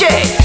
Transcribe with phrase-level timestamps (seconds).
[0.00, 0.39] DJ.